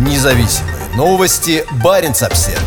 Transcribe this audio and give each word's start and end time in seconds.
Независимые 0.00 0.88
новости. 0.96 1.62
Барин 1.84 2.12
обсерва 2.12 2.62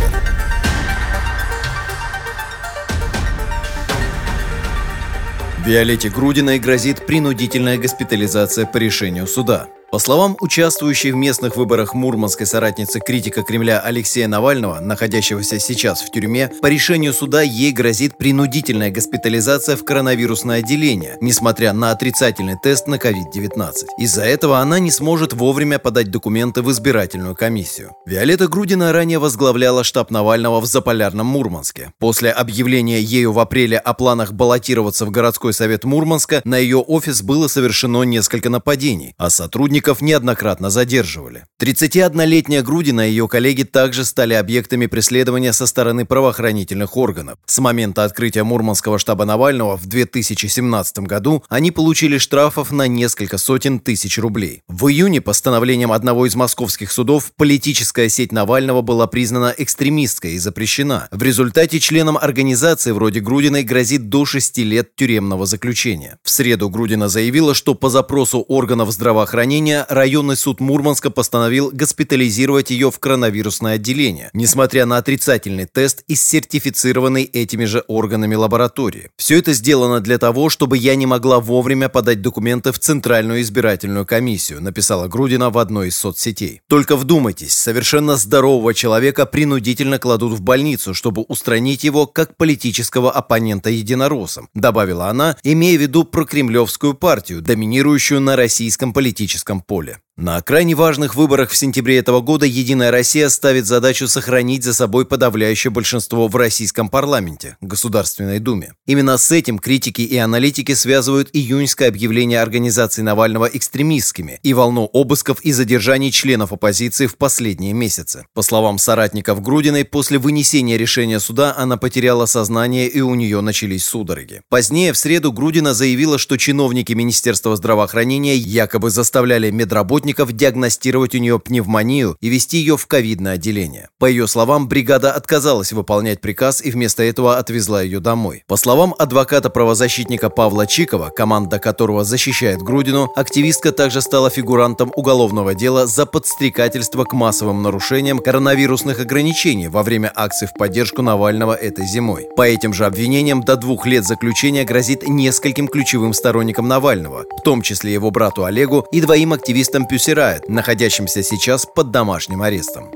Виолетте 5.65 6.09
Грудиной 6.09 6.59
грозит 6.59 7.07
принудительная 7.07 7.79
госпитализация 7.79 8.67
по 8.67 8.77
решению 8.77 9.25
суда. 9.25 9.67
По 9.93 9.99
словам 9.99 10.35
участвующей 10.39 11.11
в 11.11 11.15
местных 11.15 11.55
выборах 11.55 11.93
мурманской 11.93 12.47
соратницы 12.47 12.99
критика 12.99 13.43
Кремля 13.43 13.79
Алексея 13.79 14.27
Навального, 14.27 14.79
находящегося 14.79 15.59
сейчас 15.59 16.01
в 16.01 16.09
тюрьме, 16.09 16.49
по 16.63 16.65
решению 16.65 17.13
суда 17.13 17.43
ей 17.43 17.71
грозит 17.71 18.17
принудительная 18.17 18.89
госпитализация 18.89 19.75
в 19.75 19.85
коронавирусное 19.85 20.61
отделение, 20.61 21.19
несмотря 21.21 21.73
на 21.73 21.91
отрицательный 21.91 22.55
тест 22.57 22.87
на 22.87 22.95
COVID-19. 22.95 23.71
Из-за 23.99 24.23
этого 24.23 24.57
она 24.57 24.79
не 24.79 24.89
сможет 24.89 25.33
вовремя 25.33 25.77
подать 25.77 26.09
документы 26.09 26.63
в 26.63 26.71
избирательную 26.71 27.35
комиссию. 27.35 27.91
Виолетта 28.07 28.47
Грудина 28.47 28.93
ранее 28.93 29.19
возглавляла 29.19 29.83
штаб 29.83 30.09
Навального 30.09 30.59
в 30.59 30.65
Заполярном 30.65 31.27
Мурманске. 31.27 31.93
После 31.99 32.31
объявления 32.31 32.99
ею 32.99 33.31
в 33.31 33.37
апреле 33.37 33.77
о 33.77 33.93
планах 33.93 34.33
баллотироваться 34.33 35.05
в 35.05 35.11
городской 35.11 35.53
совет 35.53 35.83
Мурманска 35.83 36.41
на 36.45 36.57
ее 36.57 36.77
офис 36.77 37.21
было 37.21 37.47
совершено 37.47 38.01
несколько 38.01 38.49
нападений, 38.49 39.13
а 39.19 39.29
сотрудник 39.29 39.82
сотрудников 39.83 40.01
неоднократно 40.01 40.69
задерживали. 40.69 41.45
31-летняя 41.61 42.61
Грудина 42.61 43.07
и 43.07 43.11
ее 43.11 43.27
коллеги 43.27 43.63
также 43.63 44.05
стали 44.05 44.33
объектами 44.33 44.87
преследования 44.87 45.53
со 45.53 45.67
стороны 45.67 46.05
правоохранительных 46.05 46.97
органов. 46.97 47.37
С 47.45 47.59
момента 47.59 48.03
открытия 48.03 48.43
Мурманского 48.43 48.99
штаба 48.99 49.25
Навального 49.25 49.77
в 49.77 49.85
2017 49.85 50.99
году 50.99 51.43
они 51.49 51.71
получили 51.71 52.17
штрафов 52.17 52.71
на 52.71 52.87
несколько 52.87 53.37
сотен 53.37 53.79
тысяч 53.79 54.17
рублей. 54.17 54.61
В 54.67 54.87
июне 54.87 55.21
постановлением 55.21 55.91
одного 55.91 56.25
из 56.25 56.35
московских 56.35 56.91
судов 56.91 57.31
политическая 57.37 58.09
сеть 58.09 58.31
Навального 58.31 58.81
была 58.81 59.07
признана 59.07 59.53
экстремистской 59.57 60.33
и 60.33 60.39
запрещена. 60.39 61.07
В 61.11 61.23
результате 61.23 61.79
членам 61.79 62.17
организации 62.17 62.91
вроде 62.91 63.19
Грудиной 63.19 63.63
грозит 63.63 64.09
до 64.09 64.25
6 64.25 64.57
лет 64.59 64.95
тюремного 64.95 65.45
заключения. 65.45 66.17
В 66.23 66.29
среду 66.29 66.69
Грудина 66.69 67.09
заявила, 67.09 67.53
что 67.53 67.75
по 67.75 67.89
запросу 67.89 68.41
органов 68.41 68.91
здравоохранения 68.91 69.72
июня 69.73 69.85
районный 69.89 70.37
суд 70.37 70.59
Мурманска 70.59 71.09
постановил 71.09 71.71
госпитализировать 71.71 72.69
ее 72.71 72.91
в 72.91 72.99
коронавирусное 72.99 73.75
отделение, 73.75 74.29
несмотря 74.33 74.85
на 74.85 74.97
отрицательный 74.97 75.65
тест 75.65 76.03
из 76.07 76.21
сертифицированной 76.27 77.23
этими 77.23 77.65
же 77.65 77.83
органами 77.87 78.35
лаборатории. 78.35 79.09
Все 79.17 79.39
это 79.39 79.53
сделано 79.53 79.99
для 79.99 80.17
того, 80.17 80.49
чтобы 80.49 80.77
я 80.77 80.95
не 80.95 81.05
могла 81.05 81.39
вовремя 81.39 81.89
подать 81.89 82.21
документы 82.21 82.71
в 82.71 82.79
Центральную 82.79 83.41
избирательную 83.41 84.05
комиссию, 84.05 84.61
написала 84.61 85.07
Грудина 85.07 85.49
в 85.49 85.57
одной 85.57 85.87
из 85.87 85.97
соцсетей. 85.97 86.61
Только 86.67 86.95
вдумайтесь, 86.95 87.53
совершенно 87.53 88.15
здорового 88.15 88.73
человека 88.73 89.25
принудительно 89.25 89.99
кладут 89.99 90.33
в 90.33 90.41
больницу, 90.41 90.93
чтобы 90.93 91.23
устранить 91.23 91.83
его 91.83 92.05
как 92.05 92.37
политического 92.37 93.11
оппонента 93.11 93.69
единороссом, 93.69 94.49
добавила 94.53 95.07
она, 95.07 95.35
имея 95.43 95.77
в 95.77 95.81
виду 95.81 96.03
прокремлевскую 96.03 96.93
партию, 96.93 97.41
доминирующую 97.41 98.21
на 98.21 98.35
российском 98.35 98.93
политическом 98.93 99.52
поле. 99.61 99.99
На 100.15 100.39
крайне 100.43 100.75
важных 100.75 101.15
выборах 101.15 101.49
в 101.49 101.57
сентябре 101.57 101.97
этого 101.97 102.21
года 102.21 102.45
«Единая 102.45 102.91
Россия» 102.91 103.29
ставит 103.29 103.65
задачу 103.65 104.07
сохранить 104.07 104.63
за 104.63 104.71
собой 104.75 105.07
подавляющее 105.07 105.71
большинство 105.71 106.27
в 106.27 106.35
российском 106.35 106.87
парламенте, 106.87 107.57
Государственной 107.61 108.37
Думе. 108.37 108.75
Именно 108.85 109.17
с 109.17 109.31
этим 109.31 109.57
критики 109.57 110.01
и 110.01 110.15
аналитики 110.17 110.75
связывают 110.75 111.29
июньское 111.33 111.87
объявление 111.87 112.43
организации 112.43 113.01
Навального 113.01 113.45
экстремистскими 113.45 114.39
и 114.43 114.53
волну 114.53 114.87
обысков 114.93 115.41
и 115.41 115.51
задержаний 115.51 116.11
членов 116.11 116.53
оппозиции 116.53 117.07
в 117.07 117.17
последние 117.17 117.73
месяцы. 117.73 118.27
По 118.35 118.43
словам 118.43 118.77
соратников 118.77 119.41
Грудиной, 119.41 119.83
после 119.83 120.19
вынесения 120.19 120.77
решения 120.77 121.19
суда 121.19 121.55
она 121.57 121.77
потеряла 121.77 122.27
сознание 122.27 122.87
и 122.87 123.01
у 123.01 123.15
нее 123.15 123.41
начались 123.41 123.85
судороги. 123.85 124.43
Позднее, 124.47 124.93
в 124.93 124.97
среду, 124.99 125.31
Грудина 125.31 125.73
заявила, 125.73 126.19
что 126.19 126.37
чиновники 126.37 126.93
Министерства 126.93 127.55
здравоохранения 127.55 128.35
якобы 128.35 128.91
заставляли 128.91 129.49
медработников 129.49 130.02
работников 130.03 130.33
диагностировать 130.33 131.15
у 131.15 131.17
нее 131.17 131.39
пневмонию 131.39 132.17
и 132.19 132.27
вести 132.27 132.57
ее 132.57 132.75
в 132.75 132.87
ковидное 132.87 133.33
отделение. 133.33 133.87
По 133.99 134.05
ее 134.05 134.27
словам, 134.27 134.67
бригада 134.67 135.13
отказалась 135.13 135.71
выполнять 135.71 136.19
приказ 136.19 136.61
и 136.61 136.71
вместо 136.71 137.03
этого 137.03 137.37
отвезла 137.37 137.81
ее 137.81 138.01
домой. 138.01 138.43
По 138.47 138.57
словам 138.57 138.93
адвоката-правозащитника 138.99 140.29
Павла 140.29 140.67
Чикова, 140.67 141.09
команда 141.15 141.57
которого 141.59 142.03
защищает 142.03 142.61
Грудину, 142.61 143.11
активистка 143.15 143.71
также 143.71 144.01
стала 144.01 144.29
фигурантом 144.29 144.91
уголовного 144.95 145.55
дела 145.55 145.87
за 145.87 146.05
подстрекательство 146.05 147.05
к 147.05 147.13
массовым 147.13 147.61
нарушениям 147.63 148.19
коронавирусных 148.19 148.99
ограничений 148.99 149.69
во 149.69 149.83
время 149.83 150.11
акций 150.13 150.47
в 150.47 150.53
поддержку 150.53 151.01
Навального 151.01 151.53
этой 151.53 151.85
зимой. 151.85 152.27
По 152.35 152.41
этим 152.41 152.73
же 152.73 152.85
обвинениям 152.85 153.41
до 153.41 153.55
двух 153.55 153.85
лет 153.85 154.03
заключения 154.05 154.65
грозит 154.65 155.07
нескольким 155.07 155.69
ключевым 155.69 156.13
сторонникам 156.13 156.67
Навального, 156.67 157.23
в 157.37 157.41
том 157.41 157.61
числе 157.61 157.93
его 157.93 158.11
брату 158.11 158.43
Олегу 158.43 158.85
и 158.91 158.99
двоим 158.99 159.31
активистам 159.31 159.87
Пюсерает, 159.93 160.49
находящимся 160.49 161.21
сейчас 161.21 161.67
под 161.67 161.91
домашним 161.91 162.41
арестом. 162.41 162.89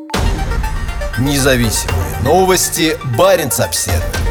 Независимые 1.19 2.17
новости. 2.23 2.97
Барин 3.15 3.51
обседный. 3.59 4.26